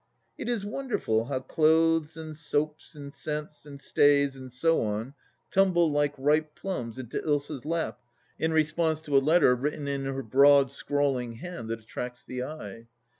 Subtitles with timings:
[0.35, 5.13] It is wonderful how clothes and soaps and scents and stays and so on
[5.51, 7.99] tumble like ripe plums into Ilsa's lap
[8.39, 12.87] in response to a letter written in her broad scrawling hand that attracts the eye.